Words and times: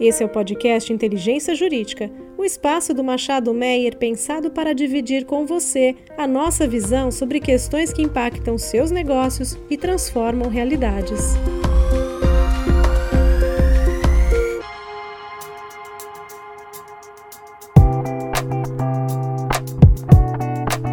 Esse 0.00 0.22
é 0.22 0.26
o 0.26 0.28
podcast 0.28 0.92
Inteligência 0.92 1.56
Jurídica, 1.56 2.08
o 2.36 2.44
espaço 2.44 2.94
do 2.94 3.02
Machado 3.02 3.52
Meyer 3.52 3.96
pensado 3.96 4.48
para 4.48 4.72
dividir 4.72 5.26
com 5.26 5.44
você 5.44 5.96
a 6.16 6.24
nossa 6.24 6.68
visão 6.68 7.10
sobre 7.10 7.40
questões 7.40 7.92
que 7.92 8.00
impactam 8.00 8.56
seus 8.56 8.92
negócios 8.92 9.58
e 9.68 9.76
transformam 9.76 10.48
realidades. 10.48 11.34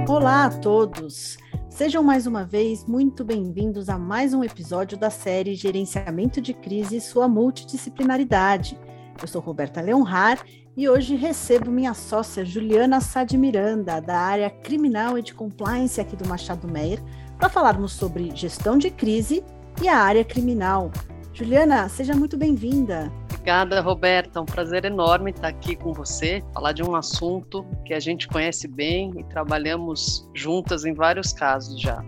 Olá 0.09 0.45
a 0.45 0.49
todos! 0.49 1.37
Sejam 1.69 2.01
mais 2.01 2.25
uma 2.25 2.43
vez 2.43 2.83
muito 2.85 3.23
bem-vindos 3.23 3.87
a 3.87 3.99
mais 3.99 4.33
um 4.33 4.43
episódio 4.43 4.97
da 4.97 5.11
série 5.11 5.53
Gerenciamento 5.53 6.41
de 6.41 6.55
Crise 6.55 6.97
e 6.97 7.01
sua 7.01 7.27
multidisciplinaridade 7.27 8.75
eu 9.21 9.27
sou 9.27 9.41
Roberta 9.41 9.81
Leonhar 9.81 10.39
e 10.75 10.89
hoje 10.89 11.15
recebo 11.15 11.71
minha 11.71 11.93
sócia 11.93 12.43
Juliana 12.43 12.99
Sade 12.99 13.37
Miranda, 13.37 14.01
da 14.01 14.17
área 14.17 14.49
criminal 14.49 15.17
e 15.17 15.21
de 15.21 15.33
compliance 15.33 16.01
aqui 16.01 16.15
do 16.15 16.27
Machado 16.27 16.67
Meyer, 16.67 17.01
para 17.37 17.49
falarmos 17.49 17.93
sobre 17.93 18.35
gestão 18.35 18.77
de 18.77 18.89
crise 18.89 19.43
e 19.81 19.87
a 19.87 19.97
área 19.97 20.23
criminal. 20.23 20.91
Juliana, 21.33 21.87
seja 21.89 22.13
muito 22.13 22.37
bem-vinda. 22.37 23.11
Obrigada, 23.29 23.79
Roberta. 23.79 24.39
É 24.39 24.41
um 24.41 24.45
prazer 24.45 24.85
enorme 24.85 25.31
estar 25.31 25.49
aqui 25.49 25.75
com 25.75 25.93
você, 25.93 26.41
falar 26.53 26.71
de 26.71 26.81
um 26.81 26.95
assunto 26.95 27.65
que 27.85 27.93
a 27.93 27.99
gente 27.99 28.27
conhece 28.27 28.67
bem 28.67 29.13
e 29.17 29.23
trabalhamos 29.25 30.27
juntas 30.33 30.83
em 30.83 30.93
vários 30.93 31.31
casos 31.31 31.79
já. 31.79 32.03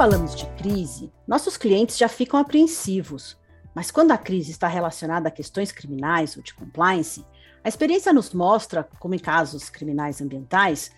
Falamos 0.00 0.34
de 0.34 0.46
crise, 0.56 1.12
nossos 1.28 1.58
clientes 1.58 1.98
já 1.98 2.08
ficam 2.08 2.40
apreensivos. 2.40 3.36
Mas 3.74 3.90
quando 3.90 4.12
a 4.12 4.16
crise 4.16 4.50
está 4.50 4.66
relacionada 4.66 5.28
a 5.28 5.30
questões 5.30 5.70
criminais 5.70 6.38
ou 6.38 6.42
de 6.42 6.54
compliance, 6.54 7.22
a 7.62 7.68
experiência 7.68 8.10
nos 8.10 8.32
mostra, 8.32 8.88
como 8.98 9.14
em 9.14 9.18
casos 9.18 9.68
criminais 9.68 10.22
ambientais, 10.22 10.90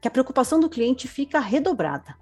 que 0.00 0.08
a 0.08 0.10
preocupação 0.10 0.58
do 0.58 0.68
cliente 0.68 1.06
fica 1.06 1.38
redobrada. 1.38 2.16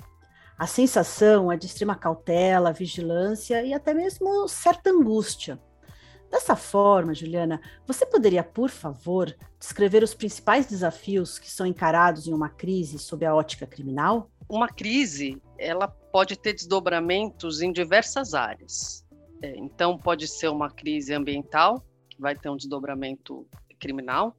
A 0.59 0.67
sensação 0.67 1.51
é 1.51 1.57
de 1.57 1.65
extrema 1.65 1.95
cautela, 1.95 2.71
vigilância 2.71 3.63
e 3.65 3.73
até 3.73 3.95
mesmo 3.95 4.47
certa 4.47 4.91
angústia. 4.91 5.59
Dessa 6.31 6.55
forma, 6.55 7.15
Juliana, 7.15 7.63
você 7.87 8.05
poderia, 8.05 8.45
por 8.45 8.69
favor, 8.69 9.35
descrever 9.59 10.03
os 10.03 10.13
principais 10.13 10.67
desafios 10.67 11.39
que 11.39 11.51
são 11.51 11.65
encarados 11.65 12.29
em 12.29 12.35
uma 12.35 12.51
crise 12.51 12.99
sob 12.99 13.25
a 13.25 13.35
ótica 13.35 13.67
criminal? 13.67 14.31
Uma 14.47 14.69
crise, 14.69 15.41
ela 15.59 15.89
pode 15.89 16.37
ter 16.37 16.53
desdobramentos 16.53 17.63
em 17.63 17.73
diversas 17.73 18.35
áreas. 18.35 19.05
É, 19.43 19.57
então, 19.57 19.99
pode 19.99 20.27
ser 20.27 20.49
uma 20.49 20.71
crise 20.71 21.13
ambiental, 21.13 21.85
que 22.09 22.21
vai 22.21 22.35
ter 22.35 22.49
um 22.49 22.57
desdobramento 22.57 23.47
criminal, 23.79 24.37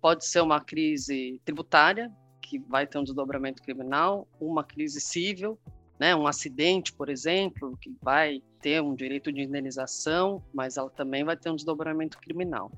pode 0.00 0.24
ser 0.24 0.40
uma 0.40 0.60
crise 0.60 1.40
tributária, 1.44 2.10
que 2.40 2.58
vai 2.58 2.86
ter 2.86 2.98
um 2.98 3.04
desdobramento 3.04 3.62
criminal, 3.62 4.28
uma 4.40 4.62
crise 4.62 5.00
civil, 5.00 5.58
né, 5.98 6.14
um 6.14 6.26
acidente, 6.26 6.92
por 6.92 7.08
exemplo, 7.08 7.76
que 7.80 7.94
vai 8.02 8.42
ter 8.60 8.80
um 8.82 8.94
direito 8.94 9.32
de 9.32 9.42
indenização, 9.42 10.42
mas 10.54 10.76
ela 10.76 10.90
também 10.90 11.24
vai 11.24 11.36
ter 11.36 11.50
um 11.50 11.56
desdobramento 11.56 12.18
criminal. 12.18 12.70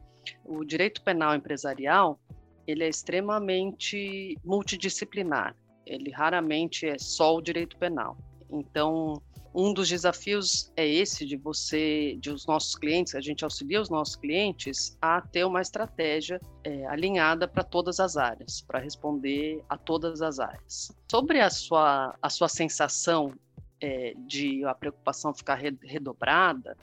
O 0.45 0.65
direito 0.65 1.03
penal 1.03 1.35
empresarial, 1.35 2.19
ele 2.67 2.85
é 2.85 2.89
extremamente 2.89 4.37
multidisciplinar. 4.45 5.57
Ele 5.89 6.11
raramente 6.11 6.87
é 6.87 6.99
só 6.99 7.35
o 7.35 7.41
direito 7.41 7.77
penal. 7.77 8.17
Então, 8.51 9.21
um 9.55 9.73
dos 9.73 9.89
desafios 9.89 10.71
é 10.77 10.87
esse 10.87 11.27
de 11.27 11.37
você, 11.37 12.17
de 12.21 12.31
os 12.31 12.47
nossos 12.47 12.77
clientes, 12.77 13.15
a 13.15 13.21
gente 13.21 13.43
auxilia 13.43 13.81
os 13.81 13.89
nossos 13.89 14.15
clientes 14.15 14.97
a 15.01 15.21
ter 15.21 15.45
uma 15.45 15.61
estratégia 15.61 16.41
é, 16.63 16.87
alinhada 16.87 17.49
para 17.49 17.65
todas 17.65 17.99
as 17.99 18.17
áreas, 18.17 18.61
para 18.61 18.79
responder 18.79 19.63
a 19.69 19.77
todas 19.77 20.23
as 20.23 20.39
áreas. 20.39 20.93
Sobre 21.11 21.41
a 21.41 21.51
sua, 21.51 22.15
a 22.21 22.31
sua 22.31 22.49
sensação 22.49 23.33
é, 23.81 24.15
de 24.27 24.65
a 24.65 24.75
preocupação 24.75 25.35
ficar 25.35 25.57
redobrada, 25.57 26.77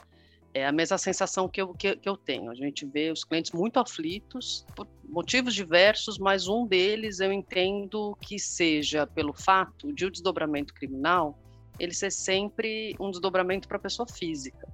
é 0.55 0.66
a 0.66 0.71
mesma 0.71 0.97
sensação 0.97 1.49
que 1.49 1.61
eu, 1.61 1.73
que, 1.73 1.97
que, 1.97 2.07
eu 2.07 2.16
tenho. 2.16 2.49
A 2.49 2.55
gente 2.55 2.85
vê 2.85 3.11
os 3.11 3.25
clientes 3.25 3.51
muito 3.51 3.77
aflitos 3.77 4.66
por 4.73 4.88
motivos 5.03 5.53
diversos, 5.53 6.17
mas 6.17 6.47
um 6.47 6.66
deles 6.66 7.19
eu 7.19 7.31
entendo 7.33 8.17
que 8.21 8.39
seja 8.39 9.05
pelo 9.05 9.33
fato 9.33 9.91
de 9.91 10.05
o 10.05 10.09
desdobramento 10.09 10.73
criminal 10.73 11.38
ele 11.77 11.94
ser 11.94 12.09
sempre 12.09 12.95
um 12.97 13.11
desdobramento 13.11 13.67
para 13.67 13.75
a 13.75 13.81
pessoa 13.81 14.07
física. 14.07 14.65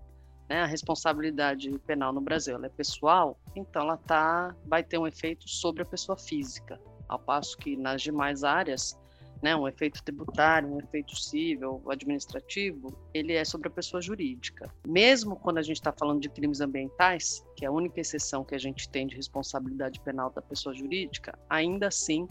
Né? 0.48 0.62
A 0.62 0.68
responsabilidade 0.68 1.72
penal 1.80 2.14
no 2.14 2.22
Brasil 2.22 2.64
é 2.64 2.70
pessoal, 2.70 3.40
então 3.56 3.82
ela 3.82 3.98
tá, 3.98 4.56
vai 4.68 4.84
ter 4.84 5.00
um 5.00 5.08
efeito 5.08 5.50
sobre 5.50 5.82
a 5.82 5.86
pessoa 5.86 6.16
física, 6.16 6.80
ao 7.10 7.18
passo 7.18 7.58
que 7.58 7.76
nas 7.76 8.04
demais 8.04 8.44
áreas, 8.44 8.96
né, 9.42 9.56
um 9.56 9.68
efeito 9.68 10.04
tributário, 10.04 10.70
um 10.70 10.80
efeito 10.80 11.16
civil, 11.16 11.82
administrativo, 11.88 12.96
ele 13.14 13.34
é 13.34 13.44
sobre 13.44 13.68
a 13.68 13.72
pessoa 13.72 14.02
jurídica. 14.02 14.72
Mesmo 14.88 15.36
quando 15.36 15.58
a 15.58 15.62
gente 15.62 15.78
está 15.78 15.92
falando 15.92 16.22
de 16.22 16.30
crimes 16.30 16.62
ambientais, 16.62 17.44
que 17.56 17.66
é 17.66 17.68
a 17.68 17.72
única 17.72 18.00
exceção 18.00 18.44
que 18.44 18.54
a 18.54 18.60
gente 18.60 18.88
tem 18.90 19.08
de 19.08 19.16
responsabilidade 19.16 20.00
penal 20.02 20.30
da 20.30 20.42
pessoa 20.42 20.76
jurídica, 20.76 21.38
ainda 21.50 21.88
assim 21.88 22.28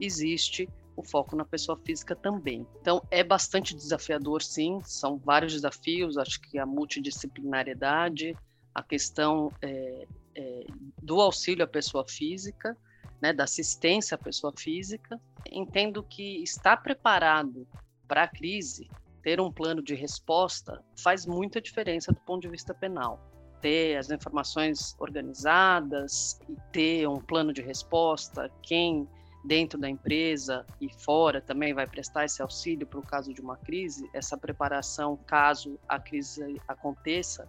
existe 0.00 0.68
o 0.96 1.02
foco 1.02 1.34
na 1.34 1.44
pessoa 1.44 1.78
física 1.84 2.14
também. 2.14 2.66
Então, 2.80 3.02
é 3.10 3.24
bastante 3.24 3.74
desafiador, 3.74 4.42
sim, 4.42 4.80
são 4.84 5.18
vários 5.18 5.52
desafios, 5.52 6.18
acho 6.18 6.40
que 6.42 6.58
a 6.58 6.66
multidisciplinariedade, 6.66 8.36
a 8.74 8.82
questão 8.82 9.50
é, 9.62 10.06
é, 10.34 10.66
do 11.02 11.20
auxílio 11.20 11.64
à 11.64 11.66
pessoa 11.66 12.04
física, 12.06 12.76
né, 13.22 13.32
da 13.32 13.44
assistência 13.44 14.16
à 14.16 14.18
pessoa 14.18 14.52
física. 14.56 15.20
Entendo 15.50 16.02
que 16.02 16.42
estar 16.42 16.76
preparado 16.78 17.66
para 18.08 18.24
a 18.24 18.28
crise, 18.28 18.90
ter 19.22 19.40
um 19.40 19.52
plano 19.52 19.82
de 19.82 19.94
resposta, 19.94 20.82
faz 21.00 21.24
muita 21.24 21.60
diferença 21.60 22.12
do 22.12 22.20
ponto 22.20 22.42
de 22.42 22.48
vista 22.48 22.74
penal 22.74 23.32
ter 23.62 23.96
as 23.96 24.10
informações 24.10 24.96
organizadas 24.98 26.40
e 26.48 26.56
ter 26.72 27.08
um 27.08 27.20
plano 27.20 27.52
de 27.52 27.62
resposta, 27.62 28.50
quem 28.60 29.08
dentro 29.44 29.78
da 29.78 29.88
empresa 29.88 30.66
e 30.80 30.92
fora 30.92 31.40
também 31.40 31.72
vai 31.72 31.86
prestar 31.86 32.24
esse 32.24 32.42
auxílio 32.42 32.86
para 32.86 32.98
o 32.98 33.06
caso 33.06 33.32
de 33.32 33.40
uma 33.40 33.56
crise, 33.56 34.08
essa 34.12 34.36
preparação 34.36 35.16
caso 35.26 35.78
a 35.88 35.98
crise 35.98 36.60
aconteça 36.66 37.48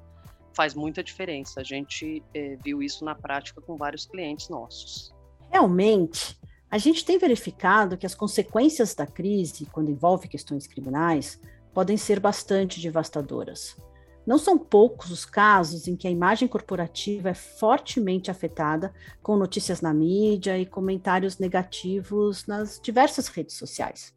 faz 0.55 0.75
muita 0.75 1.03
diferença. 1.03 1.61
A 1.61 1.63
gente 1.63 2.23
é, 2.33 2.55
viu 2.63 2.81
isso 2.81 3.03
na 3.03 3.15
prática 3.15 3.59
com 3.59 3.75
vários 3.75 4.05
clientes 4.05 4.49
nossos. 4.49 5.11
Realmente, 5.53 6.35
a 6.67 6.79
gente 6.79 7.05
tem 7.05 7.19
verificado 7.19 7.95
que 7.95 8.07
as 8.07 8.15
consequências 8.15 8.95
da 8.95 9.05
crise, 9.05 9.67
quando 9.71 9.91
envolve 9.91 10.27
questões 10.27 10.65
criminais, 10.65 11.39
podem 11.71 11.95
ser 11.95 12.19
bastante 12.19 12.81
devastadoras. 12.81 13.77
Não 14.25 14.39
são 14.39 14.57
poucos 14.57 15.11
os 15.11 15.25
casos 15.25 15.87
em 15.87 15.95
que 15.95 16.07
a 16.07 16.11
imagem 16.11 16.47
corporativa 16.47 17.29
é 17.29 17.35
fortemente 17.35 18.31
afetada 18.31 18.91
com 19.21 19.37
notícias 19.37 19.79
na 19.79 19.93
mídia 19.93 20.57
e 20.57 20.65
comentários 20.65 21.37
negativos 21.37 22.47
nas 22.47 22.81
diversas 22.81 23.27
redes 23.27 23.55
sociais. 23.55 24.11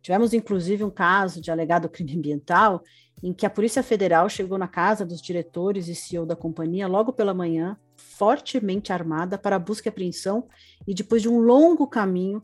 Tivemos, 0.00 0.32
inclusive, 0.32 0.82
um 0.82 0.90
caso 0.90 1.42
de 1.42 1.50
alegado 1.50 1.90
crime 1.90 2.16
ambiental 2.16 2.82
em 3.22 3.34
que 3.34 3.44
a 3.44 3.50
Polícia 3.50 3.82
Federal 3.82 4.30
chegou 4.30 4.56
na 4.56 4.66
casa 4.66 5.04
dos 5.04 5.20
diretores 5.20 5.88
e 5.88 5.94
CEO 5.94 6.24
da 6.24 6.34
companhia 6.34 6.88
logo 6.88 7.12
pela 7.12 7.34
manhã, 7.34 7.76
fortemente 8.00 8.92
armada 8.92 9.38
para 9.38 9.58
busca 9.58 9.88
e 9.88 9.90
apreensão, 9.90 10.48
e 10.86 10.94
depois 10.94 11.22
de 11.22 11.28
um 11.28 11.38
longo 11.38 11.86
caminho, 11.86 12.42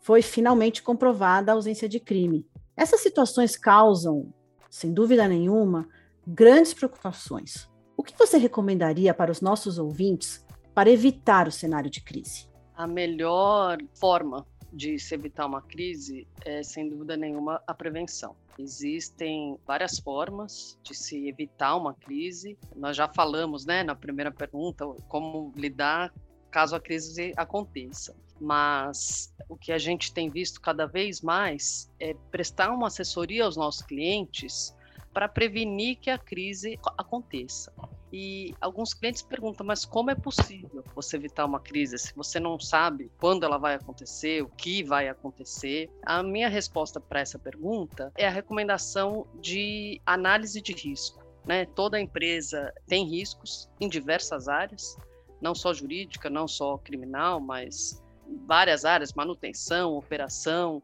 foi 0.00 0.20
finalmente 0.20 0.82
comprovada 0.82 1.52
a 1.52 1.54
ausência 1.54 1.88
de 1.88 2.00
crime. 2.00 2.46
Essas 2.76 3.00
situações 3.00 3.56
causam, 3.56 4.32
sem 4.68 4.92
dúvida 4.92 5.28
nenhuma, 5.28 5.88
grandes 6.26 6.74
preocupações. 6.74 7.68
O 7.96 8.02
que 8.02 8.18
você 8.18 8.36
recomendaria 8.36 9.14
para 9.14 9.30
os 9.30 9.40
nossos 9.40 9.78
ouvintes 9.78 10.44
para 10.74 10.90
evitar 10.90 11.46
o 11.46 11.52
cenário 11.52 11.90
de 11.90 12.02
crise? 12.02 12.48
A 12.76 12.86
melhor 12.86 13.78
forma 13.94 14.44
de 14.74 14.98
se 14.98 15.14
evitar 15.14 15.46
uma 15.46 15.62
crise 15.62 16.26
é, 16.44 16.62
sem 16.62 16.88
dúvida 16.88 17.16
nenhuma, 17.16 17.62
a 17.66 17.72
prevenção. 17.72 18.36
Existem 18.58 19.58
várias 19.66 19.98
formas 19.98 20.78
de 20.82 20.94
se 20.94 21.28
evitar 21.28 21.76
uma 21.76 21.94
crise. 21.94 22.58
Nós 22.74 22.96
já 22.96 23.08
falamos, 23.08 23.64
né, 23.64 23.82
na 23.82 23.94
primeira 23.94 24.30
pergunta, 24.30 24.84
como 25.08 25.52
lidar 25.56 26.12
caso 26.50 26.76
a 26.76 26.80
crise 26.80 27.32
aconteça. 27.36 28.16
Mas 28.40 29.34
o 29.48 29.56
que 29.56 29.72
a 29.72 29.78
gente 29.78 30.12
tem 30.12 30.28
visto 30.28 30.60
cada 30.60 30.86
vez 30.86 31.20
mais 31.20 31.90
é 31.98 32.14
prestar 32.30 32.70
uma 32.70 32.88
assessoria 32.88 33.44
aos 33.44 33.56
nossos 33.56 33.82
clientes 33.82 34.74
para 35.12 35.28
prevenir 35.28 35.96
que 35.96 36.10
a 36.10 36.18
crise 36.18 36.78
aconteça. 36.98 37.72
E 38.16 38.54
alguns 38.60 38.94
clientes 38.94 39.22
perguntam, 39.22 39.66
mas 39.66 39.84
como 39.84 40.08
é 40.08 40.14
possível 40.14 40.84
você 40.94 41.16
evitar 41.16 41.44
uma 41.44 41.58
crise 41.58 41.98
se 41.98 42.14
você 42.14 42.38
não 42.38 42.60
sabe 42.60 43.10
quando 43.18 43.42
ela 43.42 43.58
vai 43.58 43.74
acontecer, 43.74 44.40
o 44.40 44.46
que 44.46 44.84
vai 44.84 45.08
acontecer? 45.08 45.90
A 46.06 46.22
minha 46.22 46.48
resposta 46.48 47.00
para 47.00 47.18
essa 47.18 47.40
pergunta 47.40 48.12
é 48.16 48.24
a 48.24 48.30
recomendação 48.30 49.26
de 49.40 50.00
análise 50.06 50.62
de 50.62 50.72
risco. 50.72 51.24
né? 51.44 51.66
Toda 51.66 52.00
empresa 52.00 52.72
tem 52.86 53.04
riscos 53.04 53.68
em 53.80 53.88
diversas 53.88 54.46
áreas, 54.46 54.96
não 55.40 55.52
só 55.52 55.74
jurídica, 55.74 56.30
não 56.30 56.46
só 56.46 56.78
criminal, 56.78 57.40
mas 57.40 58.00
várias 58.46 58.84
áreas, 58.84 59.12
manutenção, 59.12 59.92
operação. 59.96 60.80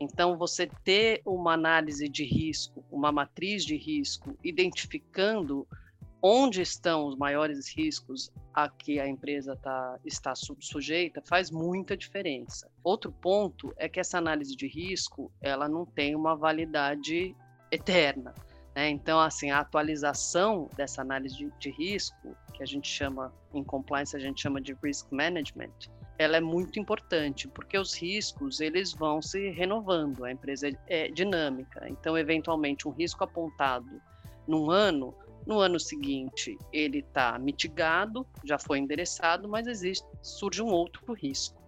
Então, 0.00 0.36
você 0.36 0.66
ter 0.82 1.22
uma 1.24 1.52
análise 1.52 2.08
de 2.08 2.24
risco, 2.24 2.84
uma 2.90 3.12
matriz 3.12 3.64
de 3.64 3.76
risco, 3.76 4.36
identificando 4.42 5.64
onde 6.22 6.62
estão 6.62 7.06
os 7.06 7.16
maiores 7.16 7.68
riscos 7.76 8.32
a 8.54 8.68
que 8.68 9.00
a 9.00 9.08
empresa 9.08 9.56
tá, 9.56 9.98
está 10.04 10.34
sujeita 10.34 11.20
faz 11.26 11.50
muita 11.50 11.96
diferença. 11.96 12.70
Outro 12.84 13.10
ponto 13.10 13.74
é 13.76 13.88
que 13.88 13.98
essa 13.98 14.18
análise 14.18 14.54
de 14.54 14.68
risco 14.68 15.32
ela 15.40 15.68
não 15.68 15.84
tem 15.84 16.14
uma 16.14 16.36
validade 16.36 17.34
eterna. 17.72 18.32
Né? 18.74 18.88
Então, 18.90 19.18
assim, 19.18 19.50
a 19.50 19.58
atualização 19.58 20.70
dessa 20.76 21.02
análise 21.02 21.36
de, 21.36 21.52
de 21.58 21.70
risco, 21.70 22.36
que 22.54 22.62
a 22.62 22.66
gente 22.66 22.88
chama, 22.88 23.32
em 23.52 23.64
compliance, 23.64 24.16
a 24.16 24.20
gente 24.20 24.40
chama 24.40 24.60
de 24.60 24.76
risk 24.82 25.10
management, 25.10 25.72
ela 26.18 26.36
é 26.36 26.40
muito 26.40 26.78
importante, 26.78 27.48
porque 27.48 27.76
os 27.76 27.94
riscos 27.94 28.60
eles 28.60 28.92
vão 28.92 29.20
se 29.20 29.50
renovando, 29.50 30.24
a 30.24 30.30
empresa 30.30 30.70
é 30.86 31.08
dinâmica. 31.08 31.88
Então, 31.88 32.16
eventualmente, 32.16 32.86
um 32.86 32.92
risco 32.92 33.24
apontado 33.24 34.00
num 34.46 34.70
ano 34.70 35.14
no 35.46 35.58
ano 35.58 35.78
seguinte, 35.78 36.56
ele 36.72 36.98
está 36.98 37.38
mitigado, 37.38 38.26
já 38.44 38.58
foi 38.58 38.78
endereçado, 38.78 39.48
mas 39.48 39.66
existe, 39.66 40.06
surge 40.22 40.62
um 40.62 40.68
outro 40.68 41.12
risco. 41.12 41.60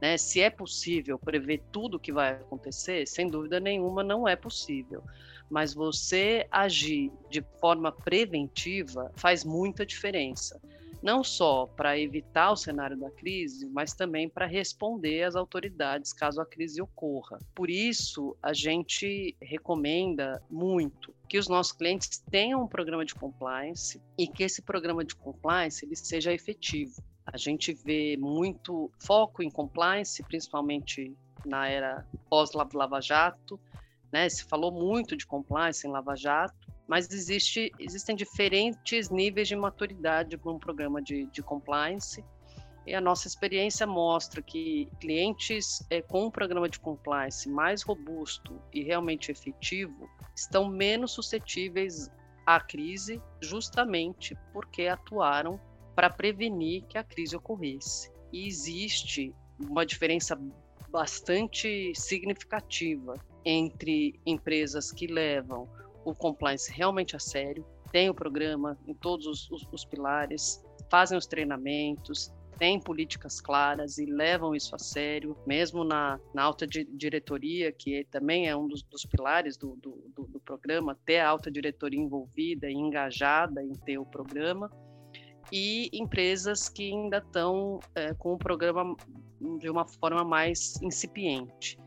Né? 0.00 0.16
Se 0.16 0.40
é 0.40 0.50
possível 0.50 1.18
prever 1.18 1.62
tudo 1.72 1.96
o 1.96 2.00
que 2.00 2.12
vai 2.12 2.32
acontecer, 2.32 3.06
sem 3.06 3.28
dúvida 3.28 3.58
nenhuma 3.58 4.02
não 4.02 4.26
é 4.26 4.36
possível. 4.36 5.02
Mas 5.50 5.74
você 5.74 6.46
agir 6.50 7.10
de 7.30 7.42
forma 7.60 7.90
preventiva 7.90 9.10
faz 9.16 9.44
muita 9.44 9.84
diferença 9.84 10.60
não 11.02 11.22
só 11.22 11.66
para 11.66 11.98
evitar 11.98 12.50
o 12.50 12.56
cenário 12.56 12.96
da 12.96 13.10
crise, 13.10 13.68
mas 13.68 13.94
também 13.94 14.28
para 14.28 14.46
responder 14.46 15.22
às 15.22 15.36
autoridades 15.36 16.12
caso 16.12 16.40
a 16.40 16.46
crise 16.46 16.82
ocorra. 16.82 17.38
Por 17.54 17.70
isso, 17.70 18.36
a 18.42 18.52
gente 18.52 19.36
recomenda 19.40 20.42
muito 20.50 21.14
que 21.28 21.38
os 21.38 21.48
nossos 21.48 21.72
clientes 21.72 22.18
tenham 22.30 22.64
um 22.64 22.68
programa 22.68 23.04
de 23.04 23.14
compliance 23.14 24.00
e 24.16 24.26
que 24.26 24.42
esse 24.42 24.62
programa 24.62 25.04
de 25.04 25.14
compliance 25.14 25.84
ele 25.84 25.96
seja 25.96 26.32
efetivo. 26.32 27.02
A 27.26 27.36
gente 27.36 27.72
vê 27.72 28.16
muito 28.16 28.90
foco 28.98 29.42
em 29.42 29.50
compliance, 29.50 30.22
principalmente 30.22 31.14
na 31.44 31.68
era 31.68 32.06
pós-Lava 32.28 33.00
Jato, 33.00 33.60
né? 34.10 34.28
Se 34.28 34.44
falou 34.44 34.72
muito 34.72 35.16
de 35.16 35.26
compliance 35.26 35.86
em 35.86 35.90
Lava 35.90 36.16
Jato, 36.16 36.67
mas 36.88 37.10
existe, 37.12 37.70
existem 37.78 38.16
diferentes 38.16 39.10
níveis 39.10 39.46
de 39.46 39.54
maturidade 39.54 40.38
para 40.38 40.50
um 40.50 40.58
programa 40.58 41.02
de, 41.02 41.26
de 41.26 41.42
compliance. 41.42 42.24
E 42.86 42.94
a 42.94 43.00
nossa 43.00 43.28
experiência 43.28 43.86
mostra 43.86 44.40
que 44.40 44.88
clientes 44.98 45.86
é, 45.90 46.00
com 46.00 46.24
um 46.24 46.30
programa 46.30 46.66
de 46.66 46.80
compliance 46.80 47.46
mais 47.46 47.82
robusto 47.82 48.58
e 48.72 48.82
realmente 48.82 49.30
efetivo 49.30 50.08
estão 50.34 50.66
menos 50.66 51.12
suscetíveis 51.12 52.10
à 52.46 52.58
crise, 52.58 53.20
justamente 53.42 54.34
porque 54.54 54.86
atuaram 54.86 55.60
para 55.94 56.08
prevenir 56.08 56.84
que 56.86 56.96
a 56.96 57.04
crise 57.04 57.36
ocorresse. 57.36 58.10
E 58.32 58.46
existe 58.46 59.34
uma 59.60 59.84
diferença 59.84 60.40
bastante 60.88 61.92
significativa 61.94 63.14
entre 63.44 64.18
empresas 64.24 64.90
que 64.90 65.06
levam 65.06 65.68
o 66.10 66.14
compliance 66.14 66.70
realmente 66.72 67.16
a 67.16 67.18
sério, 67.18 67.64
tem 67.90 68.08
o 68.10 68.14
programa 68.14 68.78
em 68.86 68.94
todos 68.94 69.26
os, 69.26 69.50
os, 69.50 69.68
os 69.72 69.84
pilares, 69.84 70.62
fazem 70.90 71.16
os 71.16 71.26
treinamentos, 71.26 72.32
têm 72.58 72.80
políticas 72.80 73.40
claras 73.40 73.98
e 73.98 74.04
levam 74.04 74.54
isso 74.54 74.74
a 74.74 74.78
sério, 74.78 75.36
mesmo 75.46 75.84
na, 75.84 76.18
na 76.34 76.42
alta 76.42 76.66
di 76.66 76.84
diretoria, 76.84 77.72
que 77.72 78.04
também 78.10 78.48
é 78.48 78.56
um 78.56 78.66
dos, 78.66 78.82
dos 78.82 79.04
pilares 79.04 79.56
do, 79.56 79.76
do, 79.76 80.10
do, 80.14 80.26
do, 80.26 80.40
programa, 80.40 80.98
ter 81.06 81.20
a 81.20 81.28
alta 81.28 81.50
diretoria 81.50 82.00
envolvida 82.00 82.68
e 82.68 82.74
engajada 82.74 83.62
em 83.62 83.72
ter 83.72 83.98
o 83.98 84.04
programa, 84.04 84.70
e 85.52 85.88
empresas 85.92 86.68
que 86.68 86.92
ainda 86.92 87.18
estão 87.18 87.80
é, 87.94 88.12
com 88.14 88.34
o 88.34 88.38
programa 88.38 88.96
de 89.60 89.70
uma 89.70 89.86
forma 89.86 90.24
mais 90.24 90.80
incipiente. 90.82 91.78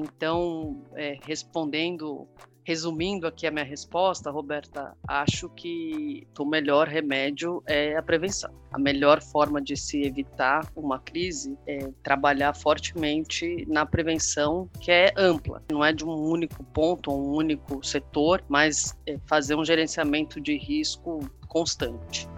Então, 0.00 0.82
é, 0.94 1.18
respondendo 1.22 2.28
Resumindo 2.70 3.26
aqui 3.26 3.46
a 3.46 3.50
minha 3.50 3.64
resposta, 3.64 4.30
Roberta, 4.30 4.96
acho 5.08 5.48
que 5.48 6.26
o 6.38 6.44
melhor 6.44 6.86
remédio 6.86 7.62
é 7.66 7.96
a 7.96 8.02
prevenção. 8.02 8.52
A 8.70 8.78
melhor 8.78 9.20
forma 9.20 9.60
de 9.60 9.76
se 9.76 10.02
evitar 10.02 10.70
uma 10.76 10.98
crise 10.98 11.58
é 11.66 11.90
trabalhar 12.02 12.54
fortemente 12.54 13.66
na 13.66 13.86
prevenção, 13.86 14.70
que 14.80 14.92
é 14.92 15.12
ampla. 15.16 15.62
Não 15.70 15.84
é 15.84 15.92
de 15.92 16.04
um 16.04 16.14
único 16.14 16.62
ponto, 16.62 17.10
um 17.10 17.32
único 17.34 17.84
setor, 17.84 18.44
mas 18.48 18.96
é 19.06 19.18
fazer 19.26 19.56
um 19.56 19.64
gerenciamento 19.64 20.40
de 20.40 20.56
risco 20.56 21.18
constante. 21.48 22.28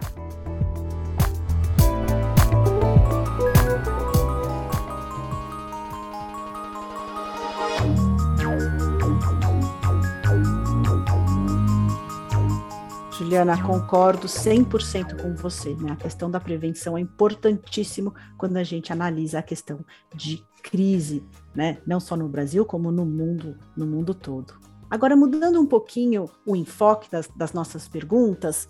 Juliana, 13.33 13.59
concordo 13.63 14.27
100% 14.27 15.19
com 15.19 15.33
você. 15.33 15.73
Né? 15.73 15.93
A 15.93 15.95
questão 15.95 16.29
da 16.29 16.39
prevenção 16.39 16.95
é 16.95 17.01
importantíssimo 17.01 18.13
quando 18.37 18.57
a 18.57 18.63
gente 18.63 18.93
analisa 18.93 19.39
a 19.39 19.41
questão 19.41 19.83
de 20.13 20.45
crise, 20.61 21.23
né? 21.55 21.79
não 21.83 21.99
só 21.99 22.15
no 22.15 22.29
Brasil, 22.29 22.63
como 22.63 22.91
no 22.91 23.07
mundo, 23.07 23.57
no 23.75 23.87
mundo 23.87 24.13
todo. 24.13 24.53
Agora, 24.87 25.15
mudando 25.15 25.59
um 25.59 25.65
pouquinho 25.65 26.29
o 26.45 26.55
enfoque 26.55 27.09
das, 27.09 27.27
das 27.35 27.53
nossas 27.53 27.87
perguntas, 27.87 28.69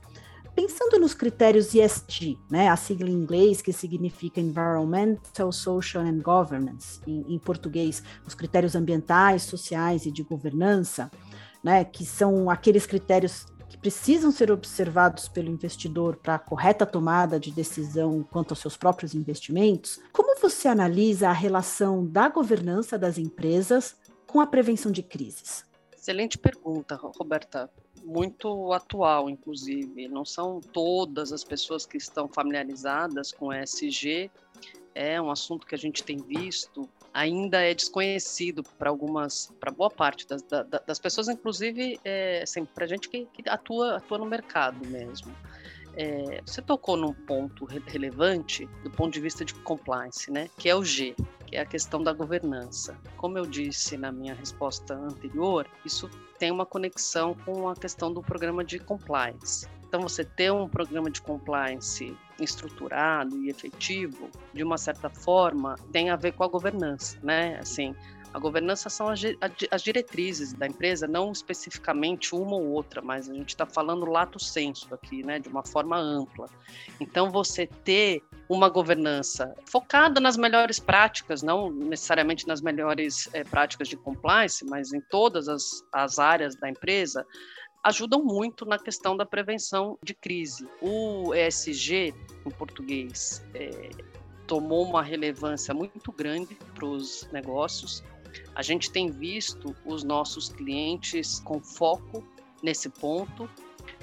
pensando 0.56 0.98
nos 0.98 1.14
critérios 1.14 1.76
ESG, 1.76 2.40
né, 2.50 2.70
a 2.70 2.78
sigla 2.78 3.10
em 3.10 3.14
inglês 3.14 3.62
que 3.62 3.74
significa 3.74 4.40
Environmental, 4.40 5.52
Social 5.52 6.06
and 6.06 6.20
Governance, 6.20 7.02
em, 7.06 7.36
em 7.36 7.38
português, 7.38 8.02
os 8.26 8.34
critérios 8.34 8.76
ambientais, 8.76 9.42
sociais 9.42 10.06
e 10.06 10.12
de 10.12 10.24
governança, 10.24 11.12
né, 11.64 11.84
que 11.84 12.06
são 12.06 12.50
aqueles 12.50 12.86
critérios 12.86 13.46
precisam 13.84 14.32
ser 14.32 14.50
observados 14.50 15.28
pelo 15.28 15.50
investidor 15.50 16.16
para 16.16 16.36
a 16.36 16.40
correta 16.40 16.86
tomada 16.86 17.38
de 17.38 17.52
decisão 17.52 18.26
quanto 18.32 18.54
aos 18.54 18.60
seus 18.60 18.78
próprios 18.78 19.14
investimentos, 19.14 20.00
como 20.14 20.40
você 20.40 20.70
analisa 20.70 21.28
a 21.28 21.34
relação 21.34 22.08
da 22.08 22.30
governança 22.30 22.98
das 22.98 23.18
empresas 23.18 23.98
com 24.26 24.40
a 24.40 24.48
prevenção 24.48 24.90
de 24.90 25.04
crises? 25.04 25.66
Excelente 25.94 26.38
pergunta, 26.38 26.96
Roberta. 26.96 27.70
Muito 28.06 28.72
atual, 28.72 29.30
inclusive. 29.30 30.08
Não 30.08 30.24
são 30.24 30.62
todas 30.62 31.34
as 31.34 31.44
pessoas 31.44 31.86
que 31.86 31.98
estão 31.98 32.30
familiarizadas 32.30 33.34
com 33.34 33.52
ESG. 33.52 34.32
É 34.96 35.22
um 35.22 35.30
assunto 35.30 35.68
que 35.68 35.76
a 35.76 35.78
gente 35.78 36.06
tem 36.06 36.20
visto 36.20 36.88
ainda 37.14 37.62
é 37.62 37.74
desconhecido 37.74 38.64
para 38.78 38.90
algumas, 38.90 39.54
para 39.60 39.72
boa 39.72 39.90
parte 39.90 40.28
das, 40.28 40.44
das 40.86 41.00
pessoas, 41.00 41.28
inclusive 41.28 42.00
é, 42.04 42.42
assim, 42.42 42.66
para 42.66 42.88
gente 42.88 43.08
que, 43.08 43.26
que, 43.26 43.48
atua, 43.48 43.98
atua 43.98 44.18
no 44.18 44.26
mercado 44.26 44.86
mesmo. 44.88 45.32
É, 45.96 46.42
você 46.44 46.60
tocou 46.60 46.98
num 46.98 47.14
ponto 47.14 47.66
relevante 47.66 48.66
do 48.84 48.90
ponto 48.90 49.14
de 49.14 49.22
vista 49.22 49.46
de 49.46 49.54
compliance, 49.54 50.32
né? 50.32 50.50
Que 50.58 50.68
é 50.68 50.76
o 50.76 50.84
G, 50.84 51.16
que 51.46 51.56
é 51.56 51.62
a 51.62 51.66
questão 51.66 52.02
da 52.02 52.12
governança. 52.12 52.98
Como 53.16 53.38
eu 53.38 53.46
disse 53.46 53.96
na 53.96 54.12
minha 54.12 54.34
resposta 54.34 54.96
anterior, 54.96 55.68
isso 55.86 56.10
tem 56.40 56.50
uma 56.50 56.66
conexão 56.66 57.36
com 57.46 57.70
a 57.70 57.76
questão 57.76 58.12
do 58.12 58.24
programa 58.24 58.64
de 58.64 58.80
compliance. 58.80 59.68
Então, 59.94 60.02
você 60.02 60.26
ter 60.26 60.52
um 60.52 60.68
programa 60.68 61.08
de 61.08 61.22
compliance 61.22 62.18
estruturado 62.40 63.38
e 63.44 63.50
efetivo, 63.50 64.28
de 64.52 64.64
uma 64.64 64.76
certa 64.76 65.08
forma, 65.08 65.76
tem 65.92 66.10
a 66.10 66.16
ver 66.16 66.32
com 66.32 66.44
a 66.44 66.48
governança, 66.48 67.16
né? 67.22 67.60
Assim, 67.60 67.96
a 68.34 68.40
governança 68.40 68.90
são 68.90 69.08
as, 69.08 69.20
diretrizes 69.84 70.52
da 70.52 70.66
empresa, 70.66 71.06
não 71.06 71.32
especificamente 71.32 72.34
uma 72.34 72.56
ou 72.56 72.72
outra, 72.72 73.04
mas 73.04 73.30
a 73.30 73.36
gente 73.36 73.50
está 73.50 73.68
falando 73.68 74.08
lato 74.08 74.40
senso 74.40 74.92
aqui, 74.96 75.24
né, 75.24 75.38
de 75.38 75.48
uma 75.48 75.64
forma 75.64 75.96
ampla. 75.96 76.50
Então, 77.00 77.30
você 77.30 77.68
ter 77.68 78.24
uma 78.50 78.70
governança 78.70 79.54
focada 79.70 80.20
nas 80.20 80.36
melhores 80.36 80.80
práticas, 80.80 81.44
não 81.44 81.70
necessariamente 81.70 82.48
nas 82.48 82.62
melhores 82.62 83.30
é, 83.32 83.44
práticas 83.44 83.88
de 83.88 83.96
compliance, 83.96 84.66
mas 84.66 84.92
em 84.92 85.02
todas 85.02 85.48
as, 85.48 85.86
as 85.92 86.18
áreas 86.18 86.56
da 86.56 86.68
empresa, 86.68 87.24
ajudam 87.84 88.24
muito 88.24 88.66
na 88.66 88.80
questão 88.80 89.18
da 89.18 89.26
prevenção 89.26 89.98
de 90.02 90.14
crise. 90.14 90.68
O 90.82 91.34
ESG, 91.34 92.14
em 92.46 92.50
português, 92.52 93.46
é, 93.54 93.90
tomou 94.48 94.86
uma 94.86 95.04
relevância 95.04 95.74
muito 95.74 96.12
grande 96.12 96.56
para 96.74 96.86
os 96.86 97.28
negócios. 97.32 98.02
A 98.56 98.64
gente 98.64 98.90
tem 98.90 99.12
visto 99.12 99.76
os 99.86 100.04
nossos 100.04 100.50
clientes 100.50 101.40
com 101.42 101.60
foco 101.60 102.24
nesse 102.64 102.90
ponto. 102.90 103.50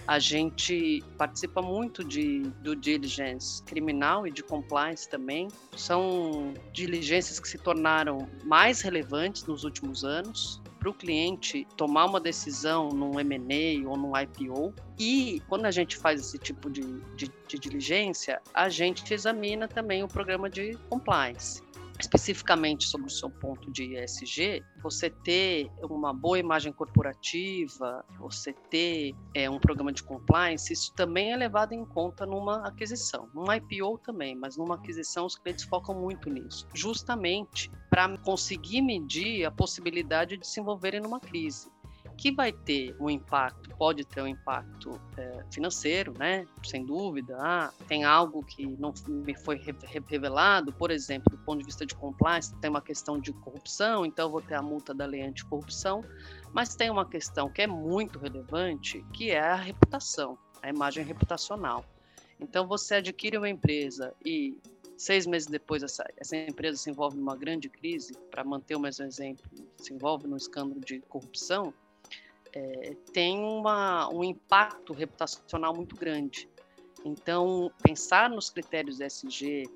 A 0.07 0.19
gente 0.19 1.03
participa 1.17 1.63
muito 1.63 2.05
de 2.05 2.41
do 2.63 2.77
diligence 2.77 3.63
criminal 3.63 4.27
e 4.27 4.31
de 4.31 4.43
compliance 4.43 5.09
também. 5.09 5.49
São 5.75 6.53
diligências 6.73 7.41
que 7.41 7.49
se 7.49 7.57
tornaram 7.57 8.29
mais 8.45 8.83
relevantes 8.83 9.45
nos 9.47 9.65
últimos 9.65 10.05
anos 10.05 10.61
para 10.81 10.89
o 10.89 10.95
cliente 10.95 11.67
tomar 11.77 12.07
uma 12.07 12.19
decisão 12.19 12.89
num 12.89 13.21
M&A 13.21 13.89
ou 13.89 13.97
num 13.97 14.13
IPO. 14.17 14.75
E 14.99 15.41
quando 15.49 15.67
a 15.67 15.71
gente 15.71 15.97
faz 15.97 16.21
esse 16.21 16.39
tipo 16.39 16.71
de, 16.71 16.83
de, 17.15 17.31
de 17.47 17.59
diligência, 17.59 18.41
a 18.55 18.69
gente 18.69 19.13
examina 19.13 19.69
também 19.69 20.03
o 20.03 20.09
programa 20.09 20.49
de 20.49 20.77
compliance 20.89 21.63
especificamente 22.01 22.85
sobre 22.87 23.07
o 23.07 23.11
seu 23.11 23.31
ponto 23.31 23.71
de 23.71 23.97
ESG, 23.97 24.63
você 24.83 25.11
ter 25.11 25.71
uma 25.83 26.13
boa 26.13 26.39
imagem 26.39 26.73
corporativa, 26.73 28.05
você 28.19 28.53
ter 28.53 29.15
é, 29.35 29.49
um 29.49 29.59
programa 29.59 29.93
de 29.93 30.03
compliance, 30.03 30.73
isso 30.73 30.93
também 30.95 31.33
é 31.33 31.37
levado 31.37 31.73
em 31.73 31.85
conta 31.85 32.27
numa 32.27 32.67
aquisição. 32.67 33.29
Num 33.35 33.53
IPO 33.53 33.99
também, 33.99 34.35
mas 34.35 34.57
numa 34.57 34.77
aquisição 34.77 35.27
os 35.27 35.37
clientes 35.37 35.65
focam 35.65 35.95
muito 35.95 36.29
nisso, 36.31 36.67
justamente 36.75 37.71
para 37.89 38.17
conseguir 38.19 38.83
medir 38.83 39.45
a 39.45 39.51
possibilidade 39.51 40.37
de 40.37 40.47
se 40.47 40.61
envolverem 40.61 41.01
numa 41.01 41.21
crise 41.21 41.71
que 42.21 42.31
vai 42.31 42.53
ter 42.53 42.95
um 43.01 43.09
impacto, 43.09 43.75
pode 43.79 44.05
ter 44.05 44.21
um 44.21 44.27
impacto 44.27 45.01
é, 45.17 45.43
financeiro, 45.51 46.13
né? 46.19 46.47
Sem 46.63 46.85
dúvida. 46.85 47.35
Ah, 47.41 47.73
tem 47.89 48.05
algo 48.05 48.45
que 48.45 48.67
não 48.67 48.93
me 49.09 49.35
foi 49.35 49.59
revelado, 50.07 50.71
por 50.71 50.91
exemplo, 50.91 51.35
do 51.35 51.43
ponto 51.43 51.61
de 51.61 51.65
vista 51.65 51.87
de 51.87 51.95
compliance, 51.95 52.55
tem 52.57 52.69
uma 52.69 52.83
questão 52.83 53.19
de 53.19 53.33
corrupção, 53.33 54.05
então 54.05 54.31
vou 54.31 54.43
ter 54.43 54.55
a 54.55 54.61
multa 54.61 54.93
da 54.93 55.07
lei 55.07 55.23
anticorrupção, 55.23 56.05
mas 56.53 56.77
tem 56.77 56.91
uma 56.91 57.07
questão 57.07 57.49
que 57.49 57.63
é 57.63 57.67
muito 57.67 58.19
relevante, 58.19 59.03
que 59.15 59.31
é 59.31 59.41
a 59.41 59.55
reputação, 59.55 60.37
a 60.63 60.69
imagem 60.69 61.03
reputacional. 61.03 61.87
Então 62.39 62.67
você 62.67 62.97
adquire 62.97 63.39
uma 63.39 63.49
empresa 63.49 64.13
e 64.23 64.59
seis 64.99 65.27
meses 65.27 65.49
depois 65.49 65.83
essa, 65.83 66.05
essa 66.19 66.37
empresa 66.37 66.77
se 66.77 66.91
envolve 66.91 67.17
numa 67.17 67.35
grande 67.35 67.71
crise, 67.71 68.13
para 68.31 68.45
manter 68.45 68.77
o 68.77 68.81
mesmo 68.81 69.07
exemplo, 69.07 69.43
se 69.79 69.95
envolve 69.95 70.29
num 70.29 70.37
escândalo 70.37 70.79
de 70.83 71.01
corrupção, 71.09 71.73
é, 72.53 72.97
tem 73.13 73.39
uma, 73.39 74.09
um 74.13 74.25
impacto 74.25 74.93
reputacional 74.93 75.75
muito 75.75 75.97
grande. 75.97 76.49
Então, 77.05 77.71
pensar 77.83 78.29
nos 78.29 78.51
critérios 78.51 79.01
SG, 79.01 79.69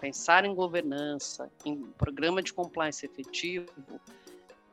pensar 0.00 0.44
em 0.44 0.54
governança, 0.54 1.50
em 1.64 1.76
programa 1.98 2.42
de 2.42 2.52
compliance 2.52 3.04
efetivo, 3.04 3.66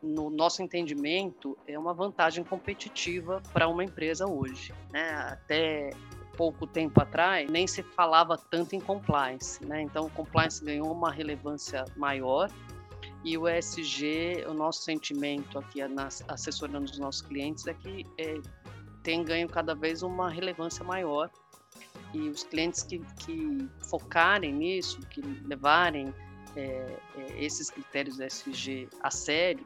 no 0.01 0.29
nosso 0.29 0.61
entendimento, 0.61 1.57
é 1.67 1.77
uma 1.77 1.93
vantagem 1.93 2.43
competitiva 2.43 3.41
para 3.51 3.67
uma 3.67 3.83
empresa 3.83 4.27
hoje. 4.27 4.73
Né? 4.91 5.09
Até 5.11 5.89
pouco 6.37 6.67
tempo 6.67 7.01
atrás, 7.01 7.49
nem 7.49 7.65
se 7.65 7.81
falava 7.81 8.37
tanto 8.37 8.75
em 8.75 8.79
compliance. 8.79 9.63
Né? 9.65 9.81
Então, 9.81 10.05
o 10.05 10.09
compliance 10.11 10.63
ganhou 10.63 10.91
uma 10.91 11.11
relevância 11.11 11.83
maior 11.95 12.49
e 13.23 13.37
o 13.37 13.47
ESG, 13.47 14.45
o 14.47 14.53
nosso 14.53 14.83
sentimento 14.83 15.57
aqui, 15.59 15.79
assessorando 16.27 16.85
os 16.85 16.99
nossos 16.99 17.21
clientes, 17.21 17.65
é 17.67 17.73
que 17.73 18.05
é, 18.17 18.39
tem 19.03 19.23
ganho 19.23 19.47
cada 19.47 19.73
vez 19.73 20.03
uma 20.03 20.29
relevância 20.29 20.83
maior. 20.83 21.29
E 22.13 22.29
os 22.29 22.43
clientes 22.43 22.83
que, 22.83 22.99
que 23.19 23.67
focarem 23.89 24.53
nisso, 24.53 24.99
que 25.09 25.21
levarem 25.21 26.13
é, 26.55 26.99
é, 27.17 27.43
esses 27.43 27.69
critérios 27.69 28.19
ESG 28.19 28.89
a 29.01 29.11
sério, 29.11 29.65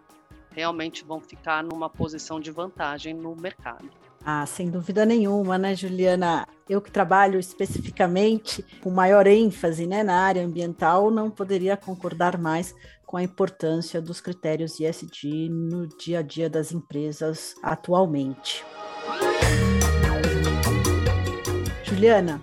realmente 0.52 1.04
vão 1.04 1.20
ficar 1.20 1.64
numa 1.64 1.90
posição 1.90 2.40
de 2.40 2.52
vantagem 2.52 3.14
no 3.14 3.36
mercado. 3.36 3.90
Ah, 4.24 4.46
sem 4.46 4.70
dúvida 4.70 5.06
nenhuma, 5.06 5.58
né, 5.58 5.76
Juliana? 5.76 6.48
Eu 6.70 6.80
que 6.80 6.92
trabalho 6.92 7.40
especificamente 7.40 8.64
com 8.82 8.92
maior 8.92 9.26
ênfase 9.26 9.88
né, 9.88 10.04
na 10.04 10.16
área 10.16 10.46
ambiental, 10.46 11.10
não 11.10 11.30
poderia 11.30 11.76
concordar 11.76 12.38
mais 12.38 12.76
com 13.06 13.18
a 13.18 13.24
importância 13.24 14.02
dos 14.02 14.22
critérios 14.22 14.80
ISD 14.80 15.50
no 15.50 15.88
dia 15.88 16.20
a 16.20 16.22
dia 16.22 16.50
das 16.50 16.72
empresas 16.72 17.56
atualmente. 17.62 18.64
Juliana, 21.84 22.40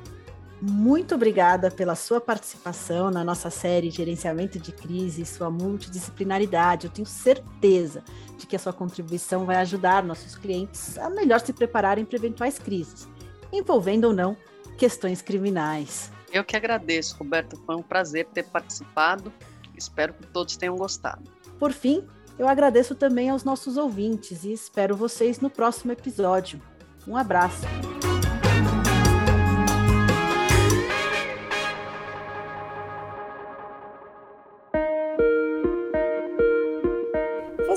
muito 0.61 1.15
obrigada 1.15 1.71
pela 1.71 1.95
sua 1.95 2.21
participação 2.21 3.11
na 3.11 3.23
nossa 3.23 3.49
série 3.49 3.91
Gerenciamento 3.91 4.59
de 4.59 4.73
Crise 4.73 5.23
e 5.23 5.27
sua 5.27 5.51
multidisciplinaridade. 5.51 6.87
Eu 6.87 6.93
tenho 6.93 7.07
certeza 7.07 8.03
de 8.37 8.47
que 8.47 8.57
a 8.57 8.59
sua 8.59 8.73
contribuição 8.73 9.47
vai 9.47 9.57
ajudar 9.57 10.03
nossos 10.03 10.35
clientes 10.35 10.99
a 10.99 11.09
melhor 11.09 11.41
se 11.41 11.53
prepararem 11.53 12.05
para 12.05 12.17
eventuais 12.17 12.59
crises, 12.59 13.09
envolvendo 13.53 14.07
ou 14.07 14.13
não 14.13 14.37
questões 14.77 15.23
criminais. 15.23 16.11
Eu 16.33 16.45
que 16.45 16.57
agradeço, 16.57 17.17
Roberto. 17.17 17.57
Foi 17.65 17.77
um 17.77 17.83
prazer 17.83 18.27
ter 18.27 18.45
participado. 18.45 19.33
Espero 19.77 20.13
que 20.13 20.27
todos 20.27 20.57
tenham 20.57 20.77
gostado. 20.77 21.23
Por 21.59 21.73
fim, 21.73 22.05
eu 22.37 22.49
agradeço 22.49 22.95
também 22.95 23.31
aos 23.31 23.45
nossos 23.45 23.77
ouvintes 23.77 24.45
e 24.45 24.53
espero 24.53 24.97
vocês 24.97 25.41
no 25.41 25.49
próximo 25.49 25.93
episódio. 25.93 26.61
Um 27.07 27.17
abraço. 27.17 27.63